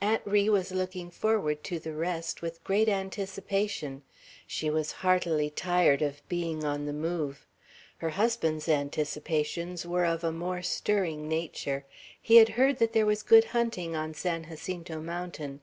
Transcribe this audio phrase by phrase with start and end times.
[0.00, 4.04] Aunt Ri was looking forward to the rest with great anticipation;
[4.46, 7.44] she was heartily tired of being on the move.
[7.98, 11.84] Her husband's anticipations were of a more stirring nature.
[12.20, 15.60] He had heard that there was good hunting on San Jacinto Mountain.